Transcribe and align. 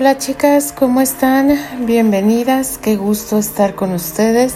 Hola 0.00 0.16
chicas, 0.16 0.72
¿cómo 0.72 1.00
están? 1.00 1.58
Bienvenidas, 1.84 2.78
qué 2.78 2.94
gusto 2.94 3.36
estar 3.36 3.74
con 3.74 3.92
ustedes. 3.92 4.54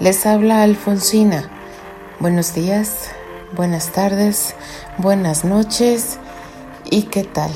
Les 0.00 0.26
habla 0.26 0.64
Alfonsina. 0.64 1.48
Buenos 2.18 2.52
días, 2.52 3.10
buenas 3.54 3.92
tardes, 3.92 4.56
buenas 4.98 5.44
noches 5.44 6.18
y 6.90 7.02
qué 7.02 7.22
tal. 7.22 7.52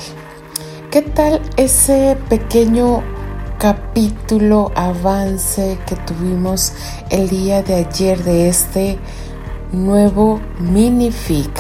¿Qué 0.93 1.03
tal 1.03 1.43
ese 1.57 2.17
pequeño 2.29 3.03
capítulo 3.59 4.71
avance 4.77 5.81
que 5.89 5.97
tuvimos 5.97 6.75
el 7.11 7.29
día 7.29 7.65
de 7.65 7.75
ayer 7.75 8.23
de 8.23 8.49
este 8.49 9.01
nuevo 9.73 10.41
minific 10.61 11.51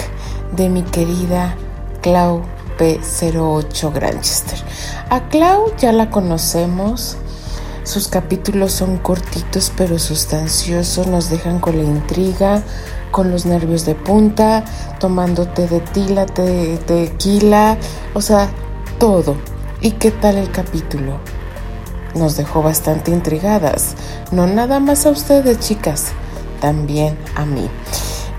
de 0.54 0.68
mi 0.68 0.84
querida 0.84 1.56
Clau 2.02 2.59
P08 2.80 3.92
Granchester? 3.92 4.58
A 5.10 5.28
Clau 5.28 5.76
ya 5.76 5.92
la 5.92 6.08
conocemos. 6.08 7.18
Sus 7.82 8.08
capítulos 8.08 8.72
son 8.72 8.96
cortitos 8.96 9.70
pero 9.76 9.98
sustanciosos, 9.98 11.06
nos 11.06 11.28
dejan 11.28 11.60
con 11.60 11.76
la 11.76 11.82
intriga, 11.82 12.62
con 13.10 13.30
los 13.30 13.44
nervios 13.44 13.84
de 13.84 13.94
punta, 13.94 14.64
tomándote 14.98 15.68
de 15.68 15.80
tila, 15.80 16.24
de 16.24 16.78
tequila, 16.86 17.76
o 18.14 18.22
sea, 18.22 18.48
todo. 18.98 19.36
¿Y 19.82 19.92
qué 19.92 20.10
tal 20.10 20.36
el 20.36 20.50
capítulo? 20.50 21.18
Nos 22.14 22.36
dejó 22.36 22.62
bastante 22.62 23.10
intrigadas. 23.10 23.94
No 24.30 24.46
nada 24.46 24.80
más 24.80 25.04
a 25.04 25.10
ustedes, 25.10 25.58
chicas, 25.60 26.12
también 26.60 27.18
a 27.34 27.44
mí. 27.44 27.68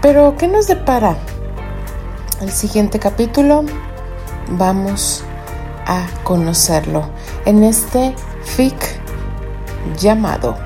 Pero, 0.01 0.35
¿qué 0.37 0.47
nos 0.47 0.67
depara? 0.67 1.17
El 2.41 2.51
siguiente 2.51 2.97
capítulo 2.97 3.65
vamos 4.57 5.23
a 5.85 6.05
conocerlo 6.23 7.09
en 7.45 7.63
este 7.63 8.15
fic 8.43 8.99
llamado 9.97 10.57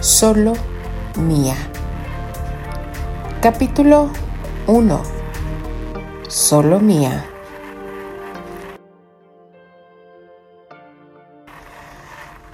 Solo 0.00 0.54
Mía. 1.16 1.56
Capítulo 3.40 4.10
1. 4.66 5.02
Solo 6.28 6.80
Mía. 6.80 7.24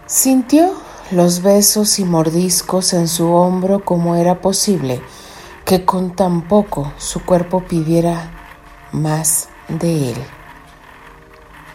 Sintió 0.06 0.75
los 1.11 1.42
besos 1.42 1.98
y 1.98 2.05
mordiscos 2.05 2.92
en 2.92 3.08
su 3.08 3.33
hombro 3.33 3.84
como 3.84 4.17
era 4.17 4.41
posible 4.41 5.00
que 5.64 5.84
con 5.84 6.14
tan 6.14 6.47
poco 6.47 6.92
su 6.98 7.25
cuerpo 7.25 7.64
pidiera 7.64 8.44
más 8.95 9.48
de 9.69 10.12
él. 10.12 10.25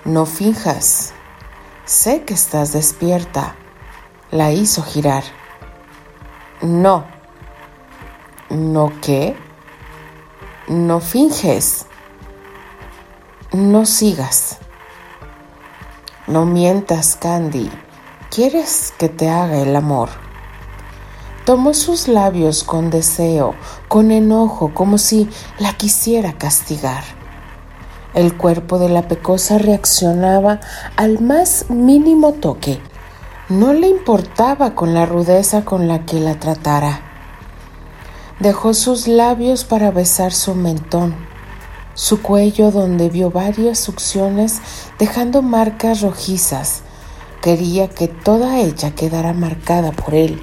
No 0.06 0.26
finjas, 0.26 1.14
sé 1.86 2.24
que 2.24 2.34
estás 2.34 2.72
despierta, 2.72 3.56
la 4.32 4.52
hizo 4.52 4.82
girar. 4.82 5.24
No, 6.62 7.06
¿no 8.50 8.94
qué? 9.02 9.36
No 10.68 11.02
finges, 11.02 11.86
no 13.52 13.86
sigas, 13.86 14.58
no 16.28 16.46
mientas, 16.46 17.18
Candy. 17.20 17.70
¿Quieres 18.30 18.94
que 18.98 19.10
te 19.10 19.28
haga 19.30 19.58
el 19.58 19.76
amor? 19.76 20.10
Tomó 21.44 21.74
sus 21.74 22.08
labios 22.08 22.64
con 22.64 22.92
deseo, 22.92 23.56
con 23.88 24.12
enojo, 24.12 24.72
como 24.72 25.00
si 25.00 25.28
la 25.58 25.74
quisiera 25.74 26.34
castigar. 26.34 27.19
El 28.14 28.36
cuerpo 28.36 28.80
de 28.80 28.90
la 28.90 29.08
pecosa 29.08 29.58
reaccionaba 29.58 30.60
al 30.96 31.20
más 31.20 31.70
mínimo 31.70 32.34
toque. 32.34 32.80
No 33.50 33.74
le 33.74 33.88
importaba 33.88 34.76
con 34.76 34.94
la 34.94 35.06
rudeza 35.06 35.66
con 35.66 35.88
la 35.88 36.06
que 36.06 36.20
la 36.20 36.40
tratara. 36.40 37.02
Dejó 38.40 38.74
sus 38.74 39.08
labios 39.08 39.66
para 39.66 39.92
besar 39.92 40.34
su 40.34 40.56
mentón, 40.56 41.16
su 41.94 42.22
cuello 42.22 42.72
donde 42.72 43.10
vio 43.10 43.32
varias 43.32 43.80
succiones 43.80 44.62
dejando 44.98 45.42
marcas 45.42 46.02
rojizas 46.02 46.84
Quería 47.42 47.88
que 47.88 48.10
toda 48.10 48.60
ella 48.60 48.92
quedara 48.92 49.32
marcada 49.32 49.94
por 49.94 50.14
él. 50.14 50.42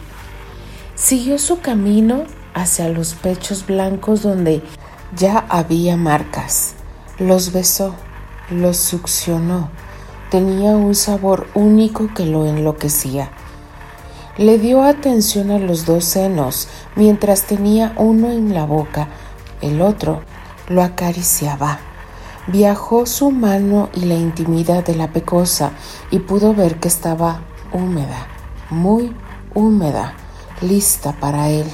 Siguió 0.94 1.38
su 1.38 1.60
camino 1.60 2.24
hacia 2.54 2.88
los 2.88 3.12
pechos 3.12 3.66
blancos 3.66 4.22
donde 4.22 4.62
ya 5.14 5.44
había 5.50 5.98
marcas. 5.98 6.75
Los 7.18 7.52
besó, 7.52 7.94
los 8.50 8.76
succionó. 8.76 9.70
Tenía 10.30 10.72
un 10.72 10.94
sabor 10.94 11.46
único 11.54 12.12
que 12.12 12.26
lo 12.26 12.44
enloquecía. 12.44 13.30
Le 14.36 14.58
dio 14.58 14.82
atención 14.82 15.50
a 15.50 15.58
los 15.58 15.86
dos 15.86 16.04
senos 16.04 16.68
mientras 16.94 17.44
tenía 17.44 17.94
uno 17.96 18.30
en 18.30 18.52
la 18.52 18.66
boca, 18.66 19.08
el 19.62 19.80
otro 19.80 20.20
lo 20.68 20.82
acariciaba. 20.82 21.78
Viajó 22.48 23.06
su 23.06 23.30
mano 23.30 23.88
y 23.94 24.00
la 24.00 24.14
intimidad 24.14 24.84
de 24.84 24.94
la 24.94 25.10
pecosa 25.10 25.72
y 26.10 26.18
pudo 26.18 26.52
ver 26.52 26.78
que 26.80 26.88
estaba 26.88 27.40
húmeda, 27.72 28.26
muy 28.68 29.16
húmeda, 29.54 30.12
lista 30.60 31.12
para 31.12 31.48
él. 31.48 31.66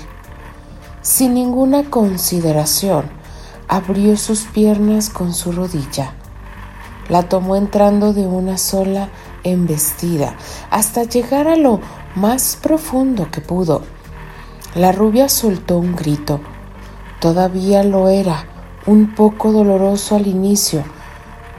Sin 1.01 1.35
ninguna 1.35 1.91
consideración, 1.91 3.22
abrió 3.73 4.19
sus 4.19 4.43
piernas 4.43 5.09
con 5.09 5.33
su 5.33 5.51
rodilla. 5.51 6.13
La 7.09 7.23
tomó 7.23 7.57
entrando 7.57 8.13
de 8.13 8.27
una 8.27 8.59
sola 8.59 9.09
embestida 9.45 10.37
hasta 10.69 11.05
llegar 11.05 11.49
a 11.49 11.57
lo 11.57 11.81
más 12.15 12.59
profundo 12.61 13.31
que 13.31 13.41
pudo. 13.41 13.81
La 14.75 14.93
rubia 14.93 15.31
soltó 15.31 15.79
un 15.79 15.97
grito. 15.97 16.43
Todavía 17.19 17.83
lo 17.83 18.11
era 18.11 18.45
un 18.85 19.15
poco 19.15 19.53
doloroso 19.53 20.17
al 20.17 20.27
inicio, 20.27 20.85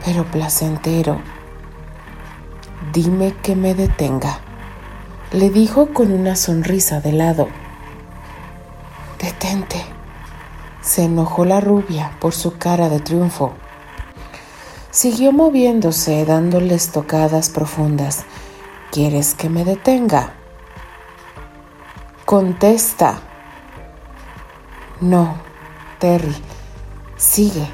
pero 0.04 0.24
placentero. 0.24 1.20
Dime 2.92 3.34
que 3.42 3.56
me 3.56 3.74
detenga, 3.74 4.38
le 5.32 5.50
dijo 5.50 5.92
con 5.92 6.12
una 6.12 6.36
sonrisa 6.36 7.00
de 7.00 7.12
lado. 7.12 7.48
Detente. 9.20 10.03
Se 10.84 11.04
enojó 11.04 11.46
la 11.46 11.60
rubia 11.60 12.16
por 12.20 12.34
su 12.34 12.58
cara 12.58 12.90
de 12.90 13.00
triunfo. 13.00 13.54
Siguió 14.90 15.32
moviéndose, 15.32 16.26
dándole 16.26 16.74
estocadas 16.74 17.48
profundas. 17.48 18.24
¿Quieres 18.92 19.34
que 19.34 19.48
me 19.48 19.64
detenga? 19.64 20.34
Contesta. 22.26 23.22
No, 25.00 25.38
Terry, 25.98 26.36
Sigue. 27.16 27.66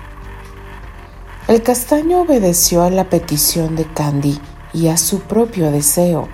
El 1.48 1.62
castaño 1.62 2.20
obedeció 2.20 2.84
a 2.84 2.90
la 2.90 3.10
petición 3.10 3.74
de 3.74 3.86
Candy 3.86 4.40
y 4.72 4.86
a 4.86 4.96
su 4.96 5.20
propio 5.20 5.72
deseo. 5.72 6.28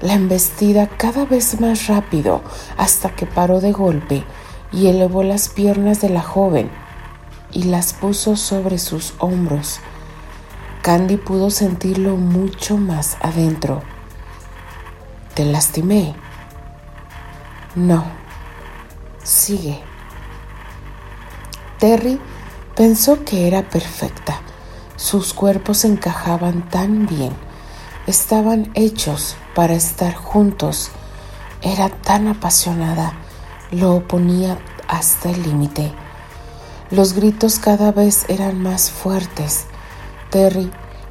La 0.00 0.14
embestida 0.14 0.86
cada 0.86 1.24
vez 1.24 1.60
más 1.60 1.88
rápido 1.88 2.42
hasta 2.76 3.10
que 3.16 3.26
paró 3.26 3.60
de 3.60 3.72
golpe 3.72 4.24
y 4.72 4.88
elevó 4.88 5.22
las 5.22 5.48
piernas 5.48 6.00
de 6.00 6.10
la 6.10 6.22
joven 6.22 6.70
y 7.52 7.64
las 7.64 7.92
puso 7.92 8.36
sobre 8.36 8.78
sus 8.78 9.14
hombros. 9.18 9.80
Candy 10.82 11.16
pudo 11.16 11.50
sentirlo 11.50 12.16
mucho 12.16 12.76
más 12.76 13.16
adentro. 13.20 13.82
¿Te 15.34 15.44
lastimé? 15.44 16.14
No. 17.74 18.04
Sigue. 19.22 19.80
Terry 21.78 22.20
pensó 22.74 23.24
que 23.24 23.46
era 23.46 23.62
perfecta. 23.68 24.40
Sus 24.96 25.32
cuerpos 25.32 25.84
encajaban 25.84 26.68
tan 26.68 27.06
bien. 27.06 27.32
Estaban 28.06 28.70
hechos 28.74 29.36
para 29.54 29.74
estar 29.74 30.14
juntos. 30.14 30.90
Era 31.62 31.88
tan 31.88 32.26
apasionada. 32.28 33.12
Lo 33.70 33.94
oponía 33.94 34.58
hasta 34.88 35.30
el 35.30 35.42
límite. 35.42 35.92
Los 36.90 37.12
gritos 37.12 37.58
cada 37.58 37.92
vez 37.92 38.24
eran 38.28 38.62
más 38.62 38.90
fuertes. 38.90 39.66
Terry 40.30 40.70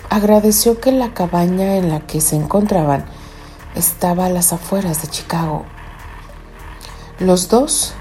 agradeció 0.10 0.80
que 0.80 0.92
la 0.92 1.14
cabaña 1.14 1.76
en 1.76 1.90
la 1.90 2.02
que 2.02 2.22
se 2.22 2.36
encontraban 2.36 3.06
estaba 3.76 4.26
a 4.26 4.30
las 4.30 4.54
afueras 4.54 5.02
de 5.02 5.08
Chicago. 5.10 5.66
Los 7.20 7.50
dos 7.50 7.94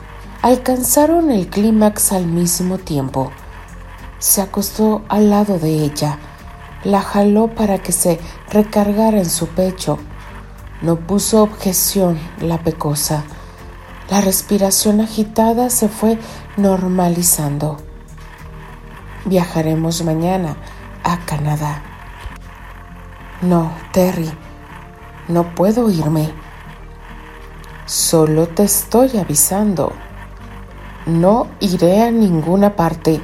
Alcanzaron 0.47 1.32
el 1.32 1.49
clímax 1.49 2.12
al 2.12 2.26
mismo 2.26 2.79
tiempo. 2.79 3.32
Se 4.20 4.41
acostó 4.41 5.02
al 5.09 5.29
lado 5.29 5.59
de 5.59 5.70
ella, 5.70 6.20
la 6.85 7.00
jaló 7.00 7.49
para 7.49 7.79
que 7.79 7.91
se 7.91 8.20
recargara 8.49 9.19
en 9.19 9.29
su 9.29 9.49
pecho. 9.49 9.99
No 10.82 11.00
puso 11.00 11.43
objeción 11.43 12.17
la 12.41 12.62
pecosa. 12.62 13.25
La 14.11 14.20
respiración 14.20 15.00
agitada 15.00 15.69
se 15.69 15.88
fue 15.88 16.19
normalizando. 16.56 17.79
Viajaremos 19.25 20.05
mañana 20.05 20.56
a 21.03 21.19
Canadá. 21.25 21.82
No, 23.43 23.73
Terry, 23.93 24.31
no 25.26 25.55
puedo 25.55 25.91
irme. 25.91 26.32
Solo 27.85 28.47
te 28.47 28.62
estoy 28.62 29.17
avisando. 29.19 29.93
No 31.06 31.49
iré 31.59 32.02
a 32.02 32.11
ninguna 32.12 32.76
parte. 32.76 33.20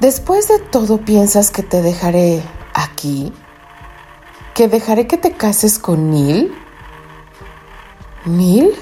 Después 0.00 0.48
de 0.48 0.58
todo, 0.58 0.98
¿piensas 0.98 1.50
que 1.50 1.62
te 1.62 1.82
dejaré 1.82 2.42
aquí? 2.74 3.32
¿Que 4.54 4.66
dejaré 4.68 5.06
que 5.06 5.18
te 5.18 5.32
cases 5.32 5.78
con 5.78 6.10
Neil? 6.10 6.52
¿Neil? 8.24 8.74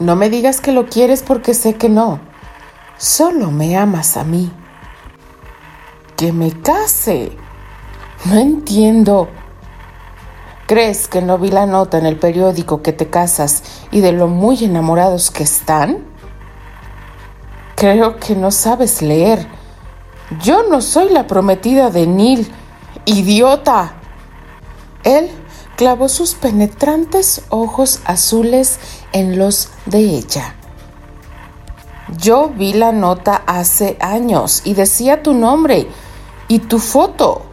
No 0.00 0.16
me 0.16 0.30
digas 0.30 0.62
que 0.62 0.72
lo 0.72 0.86
quieres 0.86 1.22
porque 1.22 1.52
sé 1.52 1.74
que 1.74 1.90
no. 1.90 2.20
Solo 2.96 3.50
me 3.50 3.76
amas 3.76 4.16
a 4.16 4.24
mí. 4.24 4.50
Que 6.16 6.32
me 6.32 6.50
case. 6.52 7.32
No 8.24 8.36
entiendo. 8.36 9.28
¿Crees 10.66 11.06
que 11.06 11.20
no 11.20 11.36
vi 11.36 11.50
la 11.50 11.66
nota 11.66 11.98
en 11.98 12.06
el 12.06 12.18
periódico 12.18 12.80
que 12.80 12.94
te 12.94 13.10
casas 13.10 13.62
y 13.90 14.00
de 14.00 14.12
lo 14.12 14.26
muy 14.26 14.64
enamorados 14.64 15.30
que 15.30 15.42
están? 15.42 16.06
Creo 17.76 18.16
que 18.16 18.34
no 18.34 18.50
sabes 18.50 19.02
leer. 19.02 19.46
Yo 20.42 20.62
no 20.62 20.80
soy 20.80 21.10
la 21.10 21.26
prometida 21.26 21.90
de 21.90 22.06
Neil. 22.06 22.50
¡Idiota! 23.04 23.96
Él 25.04 25.30
clavó 25.80 26.10
sus 26.10 26.34
penetrantes 26.34 27.40
ojos 27.48 28.00
azules 28.04 28.78
en 29.12 29.38
los 29.38 29.70
de 29.86 30.00
ella. 30.00 30.54
Yo 32.18 32.50
vi 32.50 32.74
la 32.74 32.92
nota 32.92 33.42
hace 33.46 33.96
años 33.98 34.60
y 34.66 34.74
decía 34.74 35.22
tu 35.22 35.32
nombre 35.32 35.88
y 36.48 36.58
tu 36.58 36.80
foto. 36.80 37.46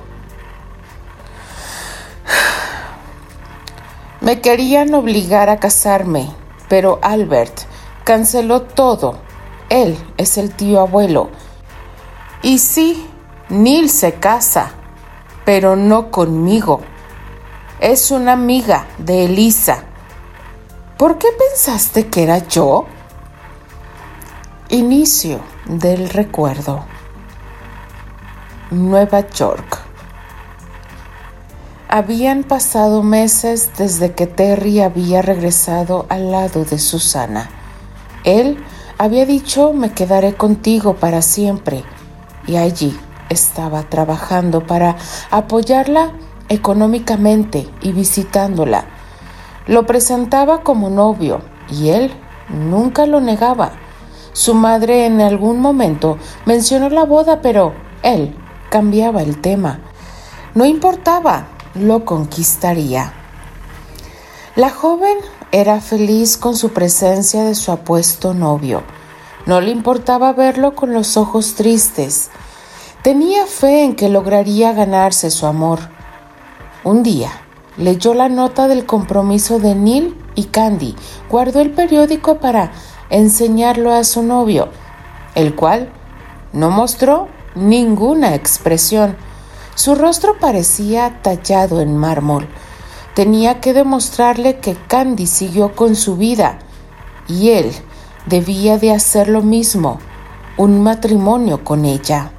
Me 4.19 4.41
querían 4.41 4.93
obligar 4.93 5.49
a 5.49 5.61
casarme, 5.61 6.29
pero 6.67 6.99
Albert 7.03 7.61
canceló 8.03 8.63
todo. 8.63 9.19
Él 9.69 9.97
es 10.17 10.37
el 10.37 10.53
tío 10.53 10.81
abuelo. 10.81 11.29
Y 12.41 12.57
sí, 12.57 13.07
Neil 13.47 13.89
se 13.89 14.15
casa, 14.15 14.71
pero 15.45 15.77
no 15.77 16.11
conmigo. 16.11 16.81
Es 17.79 18.09
una 18.09 18.31
amiga 18.31 18.87
de 18.97 19.25
Elisa. 19.25 19.83
¿Por 20.97 21.19
qué 21.19 21.27
pensaste 21.37 22.07
que 22.07 22.23
era 22.23 22.39
yo? 22.39 22.87
Inicio 24.69 25.41
del 25.65 26.09
recuerdo. 26.09 26.85
Nueva 28.71 29.27
York. 29.29 29.77
Habían 31.87 32.43
pasado 32.43 33.03
meses 33.03 33.69
desde 33.77 34.13
que 34.13 34.25
Terry 34.25 34.81
había 34.81 35.21
regresado 35.21 36.07
al 36.09 36.31
lado 36.31 36.65
de 36.65 36.79
Susana. 36.79 37.51
Él 38.23 38.57
había 38.97 39.27
dicho 39.27 39.73
me 39.73 39.91
quedaré 39.91 40.33
contigo 40.33 40.95
para 40.95 41.21
siempre 41.21 41.83
y 42.47 42.55
allí 42.55 42.99
estaba 43.29 43.83
trabajando 43.83 44.65
para 44.65 44.95
apoyarla 45.29 46.11
económicamente 46.49 47.69
y 47.81 47.91
visitándola. 47.91 48.85
Lo 49.67 49.85
presentaba 49.85 50.61
como 50.61 50.89
novio 50.89 51.41
y 51.69 51.89
él 51.89 52.11
nunca 52.49 53.05
lo 53.05 53.19
negaba. 53.21 53.73
Su 54.33 54.53
madre 54.53 55.05
en 55.05 55.19
algún 55.19 55.59
momento 55.59 56.17
mencionó 56.45 56.89
la 56.89 57.05
boda, 57.05 57.41
pero 57.41 57.73
él 58.03 58.35
cambiaba 58.69 59.21
el 59.21 59.41
tema. 59.41 59.79
No 60.53 60.65
importaba, 60.65 61.47
lo 61.75 62.05
conquistaría. 62.05 63.13
La 64.55 64.69
joven 64.69 65.17
era 65.51 65.81
feliz 65.81 66.37
con 66.37 66.55
su 66.55 66.69
presencia 66.69 67.43
de 67.43 67.55
su 67.55 67.71
apuesto 67.71 68.33
novio. 68.33 68.83
No 69.45 69.61
le 69.61 69.71
importaba 69.71 70.33
verlo 70.33 70.75
con 70.75 70.93
los 70.93 71.15
ojos 71.15 71.55
tristes. 71.55 72.29
Tenía 73.01 73.45
fe 73.45 73.83
en 73.83 73.95
que 73.95 74.09
lograría 74.09 74.73
ganarse 74.73 75.31
su 75.31 75.45
amor. 75.45 75.96
Un 76.87 77.03
día 77.03 77.31
leyó 77.75 78.13
la 78.13 78.29
nota 78.29 78.69
del 78.69 78.85
compromiso 78.85 79.59
de 79.59 79.75
Neil 79.75 80.15
y 80.35 80.45
Candy, 80.45 80.95
guardó 81.29 81.59
el 81.59 81.71
periódico 81.71 82.37
para 82.37 82.71
enseñarlo 83.09 83.91
a 83.91 84.05
su 84.05 84.23
novio, 84.23 84.69
el 85.35 85.53
cual 85.53 85.89
no 86.53 86.69
mostró 86.69 87.27
ninguna 87.55 88.35
expresión 88.35 89.17
su 89.75 89.95
rostro 89.95 90.39
parecía 90.39 91.19
tallado 91.21 91.81
en 91.81 91.97
mármol. 91.97 92.47
Tenía 93.15 93.59
que 93.59 93.73
demostrarle 93.73 94.59
que 94.61 94.77
Candy 94.87 95.27
siguió 95.27 95.75
con 95.75 95.93
su 95.93 96.15
vida 96.15 96.59
y 97.27 97.49
él 97.49 97.69
debía 98.27 98.77
de 98.77 98.93
hacer 98.93 99.27
lo 99.27 99.41
mismo, 99.41 99.99
un 100.55 100.81
matrimonio 100.81 101.65
con 101.65 101.83
ella. 101.83 102.31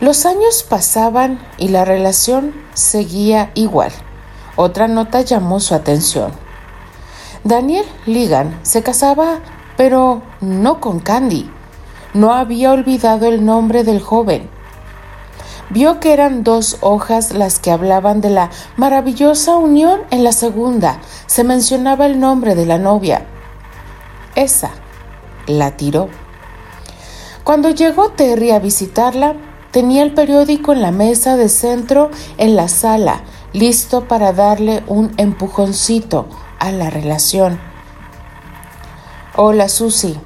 Los 0.00 0.26
años 0.26 0.64
pasaban 0.68 1.40
y 1.58 1.68
la 1.68 1.84
relación 1.84 2.54
seguía 2.74 3.50
igual. 3.54 3.92
Otra 4.56 4.88
nota 4.88 5.20
llamó 5.20 5.60
su 5.60 5.74
atención. 5.74 6.32
Daniel 7.44 7.84
Ligan 8.06 8.58
se 8.62 8.82
casaba, 8.82 9.40
pero 9.76 10.22
no 10.40 10.80
con 10.80 11.00
Candy. 11.00 11.50
No 12.14 12.32
había 12.32 12.72
olvidado 12.72 13.26
el 13.26 13.44
nombre 13.44 13.84
del 13.84 14.00
joven 14.00 14.48
vio 15.70 16.00
que 16.00 16.12
eran 16.12 16.42
dos 16.42 16.78
hojas 16.80 17.32
las 17.32 17.58
que 17.58 17.70
hablaban 17.70 18.20
de 18.20 18.30
la 18.30 18.50
maravillosa 18.76 19.56
unión 19.56 20.00
en 20.10 20.24
la 20.24 20.32
segunda. 20.32 21.00
Se 21.26 21.44
mencionaba 21.44 22.06
el 22.06 22.20
nombre 22.20 22.54
de 22.54 22.66
la 22.66 22.78
novia. 22.78 23.24
Esa 24.34 24.70
la 25.46 25.76
tiró. 25.76 26.08
Cuando 27.44 27.70
llegó 27.70 28.10
Terry 28.10 28.50
a 28.50 28.58
visitarla, 28.58 29.34
tenía 29.70 30.02
el 30.02 30.12
periódico 30.12 30.72
en 30.72 30.82
la 30.82 30.90
mesa 30.90 31.36
de 31.36 31.48
centro 31.48 32.10
en 32.38 32.56
la 32.56 32.68
sala, 32.68 33.22
listo 33.52 34.06
para 34.08 34.32
darle 34.32 34.82
un 34.86 35.12
empujoncito 35.16 36.26
a 36.58 36.72
la 36.72 36.90
relación. 36.90 37.60
Hola, 39.36 39.68
Susie. 39.68 40.20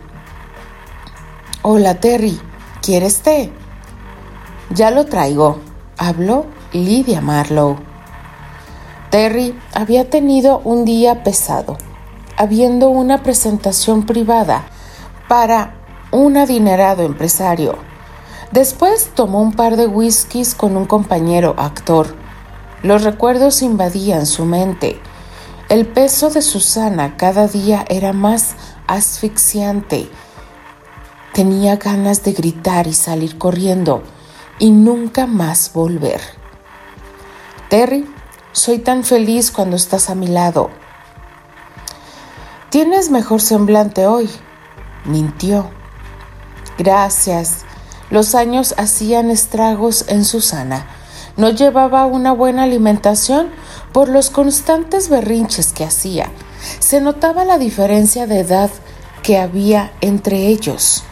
Hola, 1.62 2.00
Terry. 2.00 2.40
¿Quieres 2.82 3.20
té? 3.20 3.52
Ya 4.70 4.90
lo 4.90 5.06
traigo, 5.06 5.60
habló 5.96 6.46
Lydia 6.72 7.20
Marlowe. 7.20 7.78
Terry 9.10 9.58
había 9.72 10.10
tenido 10.10 10.60
un 10.64 10.84
día 10.84 11.22
pesado, 11.22 11.78
habiendo 12.36 12.88
una 12.88 13.22
presentación 13.22 14.04
privada 14.04 14.66
para 15.28 15.76
un 16.10 16.36
adinerado 16.36 17.04
empresario. 17.04 17.93
Después 18.54 19.11
tomó 19.16 19.42
un 19.42 19.52
par 19.54 19.76
de 19.76 19.88
whiskies 19.88 20.54
con 20.54 20.76
un 20.76 20.87
compañero 20.87 21.56
actor. 21.58 22.14
Los 22.84 23.02
recuerdos 23.02 23.62
invadían 23.62 24.26
su 24.26 24.44
mente. 24.44 25.00
El 25.68 25.87
peso 25.87 26.30
de 26.30 26.40
Susana 26.40 27.16
cada 27.16 27.49
día 27.49 27.84
era 27.88 28.12
más 28.12 28.54
asfixiante. 28.87 30.08
Tenía 31.32 31.78
ganas 31.78 32.23
de 32.23 32.32
gritar 32.32 32.87
y 32.87 32.92
salir 32.92 33.38
corriendo 33.38 34.04
y 34.61 34.70
nunca 34.70 35.26
más 35.26 35.73
volver. 35.73 36.20
Terry, 37.68 38.08
soy 38.52 38.78
tan 38.78 39.02
feliz 39.02 39.50
cuando 39.50 39.75
estás 39.75 40.11
a 40.11 40.14
mi 40.14 40.28
lado. 40.28 40.70
Tienes 42.70 43.11
mejor 43.11 43.40
semblante 43.40 44.06
hoy, 44.06 44.30
mintió. 45.06 45.70
Gracias. 46.78 47.64
Los 48.14 48.37
años 48.37 48.76
hacían 48.78 49.33
estragos 49.33 50.04
en 50.06 50.25
Susana. 50.25 50.87
No 51.37 51.50
llevaba 51.50 52.06
una 52.06 52.30
buena 52.30 52.62
alimentación 52.62 53.49
por 53.92 54.09
los 54.09 54.30
constantes 54.30 55.09
berrinches 55.09 55.73
que 55.73 55.83
hacía. 55.83 56.30
Se 56.78 57.00
notaba 57.00 57.44
la 57.44 57.59
diferencia 57.59 58.28
de 58.28 58.38
edad 58.38 58.71
que 59.25 59.37
había 59.37 59.90
entre 60.00 60.47
ellos. 60.47 61.02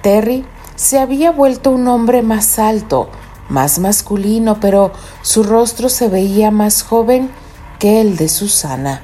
Terry 0.00 0.46
se 0.74 0.98
había 0.98 1.32
vuelto 1.32 1.70
un 1.70 1.86
hombre 1.86 2.22
más 2.22 2.58
alto, 2.58 3.10
más 3.50 3.78
masculino, 3.78 4.58
pero 4.58 4.92
su 5.20 5.42
rostro 5.42 5.90
se 5.90 6.08
veía 6.08 6.50
más 6.50 6.82
joven 6.82 7.30
que 7.78 8.00
el 8.00 8.16
de 8.16 8.30
Susana. 8.30 9.02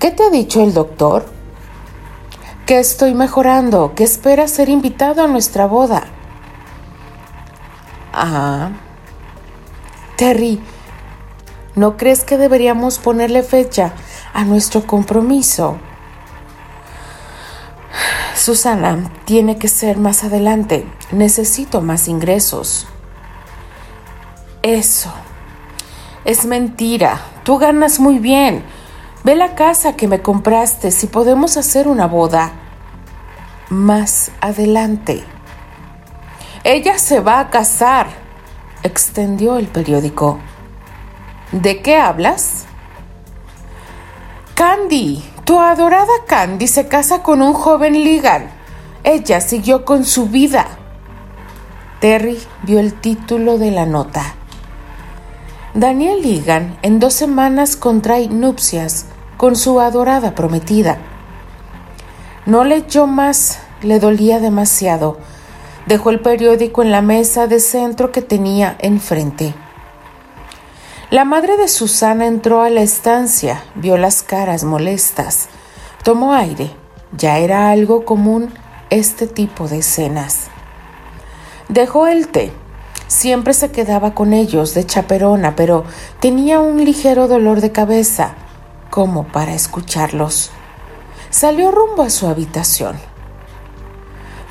¿Qué 0.00 0.10
te 0.10 0.22
ha 0.22 0.30
dicho 0.30 0.62
el 0.62 0.72
doctor? 0.72 1.26
Que 2.66 2.78
estoy 2.78 3.14
mejorando, 3.14 3.94
que 3.94 4.04
espera 4.04 4.48
ser 4.48 4.68
invitado 4.68 5.22
a 5.22 5.26
nuestra 5.28 5.66
boda. 5.66 6.04
Ah. 8.12 8.70
Terry, 10.16 10.60
¿no 11.74 11.96
crees 11.96 12.24
que 12.24 12.38
deberíamos 12.38 12.98
ponerle 12.98 13.42
fecha 13.42 13.92
a 14.32 14.44
nuestro 14.44 14.86
compromiso? 14.86 15.78
Susana, 18.34 19.10
tiene 19.24 19.58
que 19.58 19.68
ser 19.68 19.98
más 19.98 20.24
adelante. 20.24 20.86
Necesito 21.12 21.80
más 21.80 22.08
ingresos. 22.08 22.86
Eso. 24.62 25.12
Es 26.24 26.46
mentira. 26.46 27.20
Tú 27.42 27.58
ganas 27.58 28.00
muy 28.00 28.18
bien. 28.18 28.64
Ve 29.24 29.34
la 29.34 29.54
casa 29.54 29.96
que 29.96 30.06
me 30.06 30.20
compraste 30.20 30.90
si 30.90 31.06
podemos 31.06 31.56
hacer 31.56 31.88
una 31.88 32.06
boda. 32.06 32.52
Más 33.70 34.30
adelante. 34.42 35.24
Ella 36.62 36.98
se 36.98 37.20
va 37.20 37.40
a 37.40 37.48
casar, 37.48 38.08
extendió 38.82 39.56
el 39.56 39.68
periódico. 39.68 40.40
¿De 41.52 41.80
qué 41.80 41.96
hablas? 41.96 42.66
Candy, 44.54 45.24
tu 45.44 45.58
adorada 45.58 46.12
Candy 46.26 46.66
se 46.66 46.86
casa 46.86 47.22
con 47.22 47.40
un 47.40 47.54
joven 47.54 47.94
Ligan. 47.94 48.50
Ella 49.04 49.40
siguió 49.40 49.86
con 49.86 50.04
su 50.04 50.26
vida. 50.26 50.66
Terry 51.98 52.38
vio 52.64 52.78
el 52.78 52.92
título 52.92 53.56
de 53.56 53.70
la 53.70 53.86
nota. 53.86 54.34
Daniel 55.72 56.20
Ligan 56.20 56.76
en 56.82 57.00
dos 57.00 57.14
semanas 57.14 57.74
contrae 57.74 58.28
nupcias 58.28 59.06
con 59.36 59.56
su 59.56 59.80
adorada 59.80 60.34
prometida. 60.34 60.98
No 62.46 62.64
leyó 62.64 63.06
más, 63.06 63.60
le 63.82 63.98
dolía 63.98 64.40
demasiado. 64.40 65.18
Dejó 65.86 66.10
el 66.10 66.20
periódico 66.20 66.82
en 66.82 66.90
la 66.90 67.02
mesa 67.02 67.46
de 67.46 67.60
centro 67.60 68.12
que 68.12 68.22
tenía 68.22 68.76
enfrente. 68.80 69.54
La 71.10 71.24
madre 71.24 71.56
de 71.56 71.68
Susana 71.68 72.26
entró 72.26 72.62
a 72.62 72.70
la 72.70 72.82
estancia, 72.82 73.62
vio 73.74 73.96
las 73.96 74.22
caras 74.22 74.64
molestas, 74.64 75.48
tomó 76.02 76.32
aire. 76.34 76.70
Ya 77.16 77.38
era 77.38 77.70
algo 77.70 78.04
común 78.04 78.52
este 78.90 79.26
tipo 79.26 79.68
de 79.68 79.78
escenas. 79.78 80.48
Dejó 81.68 82.08
el 82.08 82.28
té. 82.28 82.52
Siempre 83.06 83.54
se 83.54 83.70
quedaba 83.70 84.14
con 84.14 84.32
ellos 84.32 84.74
de 84.74 84.84
chaperona, 84.84 85.54
pero 85.54 85.84
tenía 86.20 86.58
un 86.58 86.84
ligero 86.84 87.28
dolor 87.28 87.60
de 87.60 87.70
cabeza, 87.70 88.34
como 88.94 89.24
para 89.24 89.54
escucharlos. 89.54 90.52
Salió 91.28 91.72
rumbo 91.72 92.04
a 92.04 92.10
su 92.10 92.28
habitación. 92.28 92.96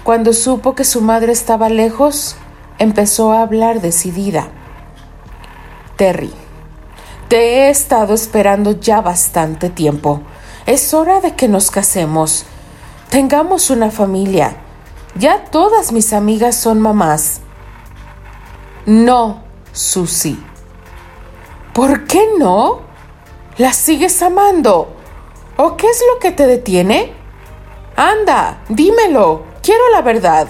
Cuando 0.03 0.33
supo 0.33 0.75
que 0.75 0.83
su 0.83 0.99
madre 0.99 1.31
estaba 1.31 1.69
lejos, 1.69 2.35
empezó 2.77 3.31
a 3.31 3.41
hablar 3.41 3.79
decidida. 3.79 4.49
Terry, 5.95 6.33
te 7.29 7.37
he 7.37 7.69
estado 7.69 8.13
esperando 8.13 8.71
ya 8.73 8.99
bastante 8.99 9.69
tiempo. 9.69 10.19
Es 10.65 10.93
hora 10.93 11.21
de 11.21 11.37
que 11.37 11.47
nos 11.47 11.71
casemos. 11.71 12.43
Tengamos 13.09 13.69
una 13.69 13.91
familia. 13.91 14.57
Ya 15.15 15.45
todas 15.45 15.93
mis 15.93 16.11
amigas 16.11 16.57
son 16.57 16.81
mamás. 16.81 17.39
No, 18.85 19.41
Susy. 19.71 20.37
¿Por 21.71 22.03
qué 22.07 22.27
no? 22.37 22.92
¿Las 23.57 23.75
sigues 23.75 24.21
amando? 24.23 24.95
¿O 25.57 25.77
qué 25.77 25.87
es 25.87 26.03
lo 26.11 26.19
que 26.19 26.31
te 26.31 26.47
detiene? 26.47 27.13
Anda, 27.95 28.63
dímelo. 28.67 29.43
Quiero 29.61 29.83
la 29.91 30.01
verdad. 30.01 30.47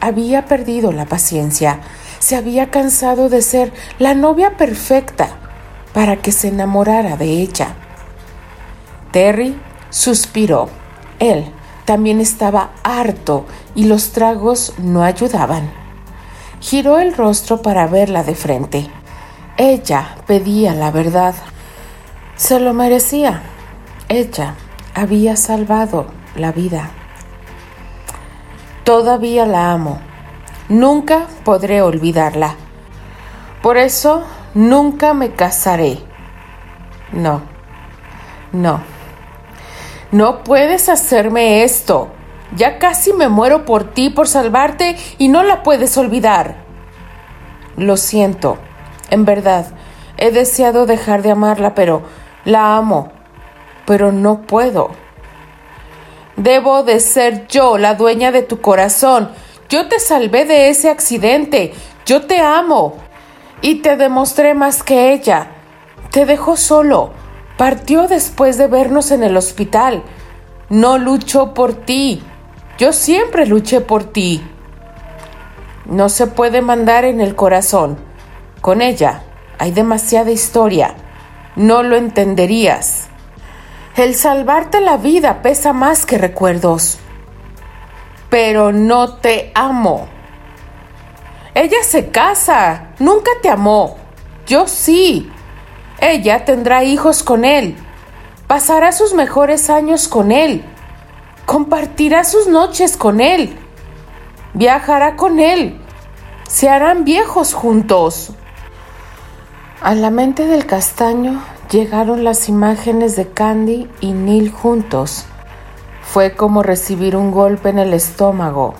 Había 0.00 0.44
perdido 0.44 0.92
la 0.92 1.06
paciencia. 1.06 1.80
Se 2.20 2.36
había 2.36 2.70
cansado 2.70 3.28
de 3.28 3.42
ser 3.42 3.72
la 3.98 4.14
novia 4.14 4.56
perfecta 4.56 5.30
para 5.92 6.16
que 6.16 6.30
se 6.30 6.48
enamorara 6.48 7.16
de 7.16 7.26
ella. 7.26 7.74
Terry 9.10 9.60
suspiró. 9.90 10.68
Él 11.18 11.50
también 11.84 12.20
estaba 12.20 12.70
harto 12.84 13.46
y 13.74 13.86
los 13.86 14.12
tragos 14.12 14.74
no 14.78 15.02
ayudaban. 15.02 15.72
Giró 16.60 17.00
el 17.00 17.14
rostro 17.14 17.62
para 17.62 17.88
verla 17.88 18.22
de 18.22 18.36
frente. 18.36 18.88
Ella 19.56 20.18
pedía 20.28 20.72
la 20.72 20.92
verdad. 20.92 21.34
Se 22.36 22.58
lo 22.58 22.74
merecía. 22.74 23.42
Ella 24.08 24.54
había 24.94 25.36
salvado 25.36 26.06
la 26.34 26.50
vida. 26.50 26.90
Todavía 28.82 29.46
la 29.46 29.72
amo. 29.72 30.00
Nunca 30.68 31.26
podré 31.44 31.80
olvidarla. 31.80 32.56
Por 33.62 33.76
eso 33.76 34.24
nunca 34.54 35.14
me 35.14 35.30
casaré. 35.30 35.98
No, 37.12 37.42
no. 38.52 38.82
No 40.10 40.42
puedes 40.42 40.88
hacerme 40.88 41.62
esto. 41.62 42.10
Ya 42.56 42.78
casi 42.78 43.12
me 43.12 43.28
muero 43.28 43.64
por 43.64 43.84
ti, 43.84 44.10
por 44.10 44.28
salvarte, 44.28 44.96
y 45.18 45.28
no 45.28 45.42
la 45.42 45.62
puedes 45.62 45.96
olvidar. 45.96 46.56
Lo 47.76 47.96
siento. 47.96 48.58
En 49.10 49.24
verdad, 49.24 49.66
he 50.16 50.30
deseado 50.30 50.86
dejar 50.86 51.22
de 51.22 51.30
amarla, 51.30 51.74
pero 51.74 52.02
la 52.44 52.76
amo. 52.76 53.12
Pero 53.86 54.12
no 54.12 54.42
puedo. 54.42 54.90
Debo 56.36 56.82
de 56.82 57.00
ser 57.00 57.46
yo 57.46 57.78
la 57.78 57.94
dueña 57.94 58.32
de 58.32 58.42
tu 58.42 58.60
corazón. 58.60 59.30
Yo 59.68 59.88
te 59.88 60.00
salvé 60.00 60.44
de 60.44 60.68
ese 60.68 60.90
accidente. 60.90 61.74
Yo 62.06 62.26
te 62.26 62.40
amo. 62.40 62.96
Y 63.60 63.76
te 63.76 63.96
demostré 63.96 64.54
más 64.54 64.82
que 64.82 65.12
ella. 65.12 65.48
Te 66.10 66.26
dejó 66.26 66.56
solo. 66.56 67.12
Partió 67.56 68.08
después 68.08 68.58
de 68.58 68.66
vernos 68.66 69.10
en 69.10 69.22
el 69.22 69.36
hospital. 69.36 70.02
No 70.68 70.98
luchó 70.98 71.54
por 71.54 71.74
ti. 71.74 72.22
Yo 72.78 72.92
siempre 72.92 73.46
luché 73.46 73.80
por 73.80 74.04
ti. 74.04 74.42
No 75.86 76.08
se 76.08 76.26
puede 76.26 76.62
mandar 76.62 77.04
en 77.04 77.20
el 77.20 77.36
corazón. 77.36 77.98
Con 78.60 78.80
ella 78.80 79.22
hay 79.58 79.70
demasiada 79.70 80.30
historia. 80.30 80.94
No 81.56 81.82
lo 81.82 81.96
entenderías. 81.96 83.08
El 83.96 84.16
salvarte 84.16 84.80
la 84.80 84.96
vida 84.96 85.40
pesa 85.40 85.72
más 85.72 86.04
que 86.04 86.18
recuerdos. 86.18 86.98
Pero 88.28 88.72
no 88.72 89.14
te 89.14 89.52
amo. 89.54 90.08
Ella 91.54 91.84
se 91.84 92.10
casa. 92.10 92.88
Nunca 92.98 93.30
te 93.40 93.50
amó. 93.50 93.96
Yo 94.48 94.66
sí. 94.66 95.30
Ella 96.00 96.44
tendrá 96.44 96.82
hijos 96.82 97.22
con 97.22 97.44
él. 97.44 97.76
Pasará 98.48 98.90
sus 98.90 99.14
mejores 99.14 99.70
años 99.70 100.08
con 100.08 100.32
él. 100.32 100.64
Compartirá 101.46 102.24
sus 102.24 102.48
noches 102.48 102.96
con 102.96 103.20
él. 103.20 103.56
Viajará 104.54 105.14
con 105.14 105.38
él. 105.38 105.80
Se 106.48 106.68
harán 106.68 107.04
viejos 107.04 107.54
juntos. 107.54 108.32
A 109.84 109.94
la 109.94 110.08
mente 110.08 110.46
del 110.46 110.64
castaño 110.64 111.42
llegaron 111.70 112.24
las 112.24 112.48
imágenes 112.48 113.16
de 113.16 113.28
Candy 113.28 113.86
y 114.00 114.12
Neil 114.12 114.50
juntos. 114.50 115.26
Fue 116.00 116.34
como 116.34 116.62
recibir 116.62 117.16
un 117.16 117.30
golpe 117.30 117.68
en 117.68 117.78
el 117.78 117.92
estómago. 117.92 118.76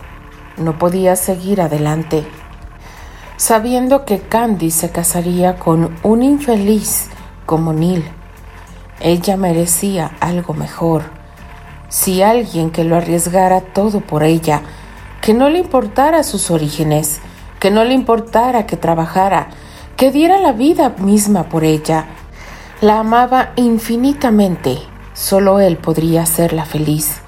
No 0.56 0.78
podía 0.78 1.14
seguir 1.16 1.60
adelante. 1.60 2.26
Sabiendo 3.36 4.06
que 4.06 4.20
Candy 4.20 4.70
se 4.70 4.92
casaría 4.92 5.58
con 5.58 5.94
un 6.02 6.22
infeliz 6.22 7.10
como 7.44 7.74
Neil, 7.74 8.02
ella 9.00 9.36
merecía 9.36 10.12
algo 10.20 10.54
mejor. 10.54 11.02
Si 11.90 12.22
alguien 12.22 12.70
que 12.70 12.82
lo 12.82 12.96
arriesgara 12.96 13.60
todo 13.60 14.00
por 14.00 14.22
ella, 14.22 14.62
que 15.20 15.34
no 15.34 15.50
le 15.50 15.58
importara 15.58 16.22
sus 16.22 16.50
orígenes, 16.50 17.20
que 17.60 17.70
no 17.70 17.84
le 17.84 17.92
importara 17.92 18.64
que 18.64 18.78
trabajara, 18.78 19.50
que 19.96 20.10
diera 20.10 20.38
la 20.38 20.52
vida 20.52 20.90
misma 20.98 21.44
por 21.44 21.64
ella, 21.64 22.06
la 22.80 23.00
amaba 23.00 23.52
infinitamente. 23.56 24.78
Solo 25.12 25.60
él 25.60 25.76
podría 25.76 26.22
hacerla 26.22 26.64
feliz. 26.64 27.20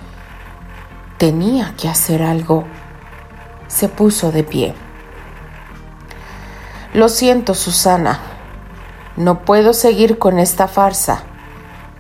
Tenía 1.18 1.74
que 1.76 1.88
hacer 1.88 2.22
algo. 2.22 2.64
Se 3.68 3.88
puso 3.88 4.32
de 4.32 4.42
pie. 4.42 4.74
Lo 6.92 7.08
siento, 7.08 7.54
Susana. 7.54 8.20
No 9.16 9.44
puedo 9.44 9.72
seguir 9.72 10.18
con 10.18 10.38
esta 10.38 10.68
farsa. 10.68 11.22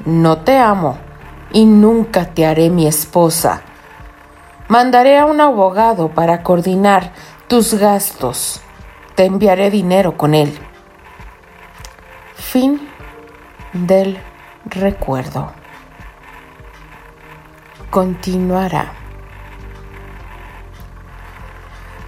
No 0.04 0.38
te 0.38 0.58
amo 0.58 0.98
y 1.52 1.64
nunca 1.64 2.26
te 2.34 2.44
haré 2.44 2.68
mi 2.68 2.86
esposa. 2.86 3.62
Mandaré 4.68 5.18
a 5.18 5.26
un 5.26 5.40
abogado 5.40 6.08
para 6.08 6.42
coordinar 6.42 7.12
tus 7.46 7.74
gastos. 7.74 8.60
Te 9.16 9.24
enviaré 9.24 9.70
dinero 9.70 10.18
con 10.18 10.34
él. 10.34 10.52
Fin 12.34 12.86
del 13.72 14.18
recuerdo. 14.66 15.52
Continuará. 17.88 18.92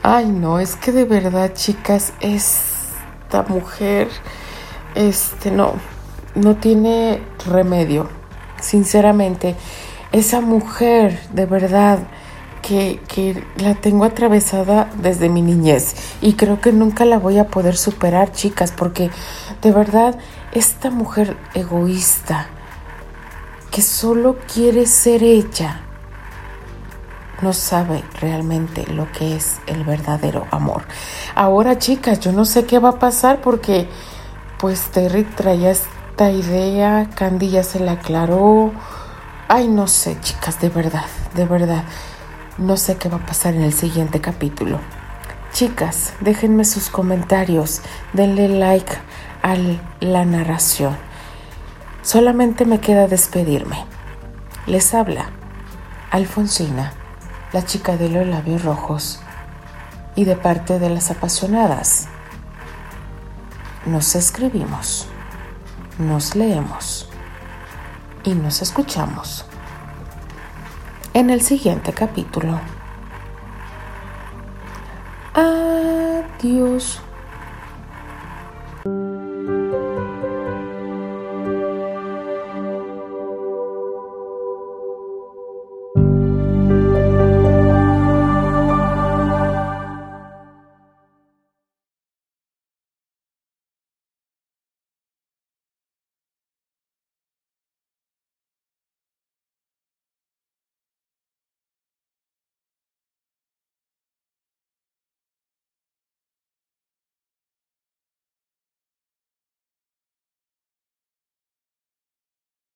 Ay, 0.03 0.27
no, 0.27 0.61
es 0.61 0.77
que 0.77 0.93
de 0.93 1.07
verdad, 1.07 1.55
chicas, 1.55 2.13
esta 2.21 3.43
mujer, 3.49 4.09
este, 4.95 5.51
no, 5.51 5.77
no 6.35 6.57
tiene 6.57 7.23
remedio. 7.47 8.11
Sinceramente, 8.61 9.57
esa 10.13 10.43
mujer, 10.43 11.19
de 11.33 11.47
verdad, 11.47 12.01
que, 12.69 13.45
la 13.57 13.75
tengo 13.75 14.05
atravesada 14.05 14.91
desde 15.01 15.29
mi 15.29 15.43
niñez 15.43 15.95
y 16.21 16.35
creo 16.35 16.61
que 16.61 16.73
nunca 16.73 17.05
la 17.05 17.19
voy 17.19 17.39
a 17.39 17.49
poder 17.49 17.77
superar, 17.77 18.33
chicas, 18.33 18.73
porque 18.77 19.11
de 19.63 19.73
verdad 19.73 20.19
esta 20.53 20.91
mujer 20.91 21.37
egoísta 21.55 22.47
que 23.71 23.81
solo 23.81 24.37
quiere 24.53 24.87
ser 24.87 25.23
ella 25.23 25.83
no 27.41 27.53
sabe 27.53 28.03
realmente 28.21 28.85
lo 28.93 29.11
que 29.13 29.37
es 29.37 29.61
el 29.69 29.85
verdadero 29.85 30.47
amor. 30.51 30.83
Ahora, 31.37 31.79
chicas, 31.79 32.19
yo 32.19 32.33
no 32.33 32.45
sé 32.45 32.67
qué 32.67 32.81
va 32.81 32.91
a 32.91 32.99
pasar 32.99 33.41
porque 33.41 33.89
pues 34.59 34.91
Terry 34.91 35.23
traía 35.23 35.71
esta 35.71 36.33
idea, 36.33 37.09
Candy 37.15 37.51
ya 37.51 37.63
se 37.63 37.79
la 37.79 37.93
aclaró. 37.93 38.73
Ay, 39.47 39.69
no 39.69 39.87
sé, 39.87 40.19
chicas, 40.21 40.61
de 40.61 40.69
verdad, 40.69 41.07
de 41.37 41.45
verdad. 41.45 41.85
No 42.59 42.77
sé 42.77 42.97
qué 42.97 43.09
va 43.09 43.17
a 43.17 43.27
pasar 43.27 43.55
en 43.55 43.63
el 43.63 43.73
siguiente 43.73 44.21
capítulo. 44.21 44.81
Chicas, 45.53 46.13
déjenme 46.21 46.65
sus 46.65 46.91
comentarios, 46.91 47.81
denle 48.13 48.49
like 48.49 48.93
a 49.43 49.57
la 50.01 50.25
narración. 50.25 50.97
Solamente 52.03 52.65
me 52.65 52.81
queda 52.81 53.07
despedirme. 53.07 53.85
Les 54.67 54.93
habla 54.93 55.31
Alfonsina 56.11 56.93
la 57.53 57.65
chica 57.65 57.97
de 57.97 58.11
los 58.11 58.27
labios 58.27 58.63
rojos, 58.65 59.21
y 60.15 60.25
de 60.25 60.37
parte 60.37 60.79
de 60.79 60.91
las 60.91 61.11
apasionadas. 61.11 62.09
Nos 63.87 64.15
escribimos, 64.17 65.07
nos 65.99 66.35
leemos 66.35 67.09
y 68.25 68.35
nos 68.35 68.61
escuchamos 68.61 69.48
en 71.15 71.31
el 71.31 71.41
siguiente 71.41 71.93
capítulo. 71.93 72.61
Adiós. 75.35 77.01